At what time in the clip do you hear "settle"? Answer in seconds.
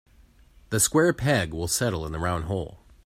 1.67-2.07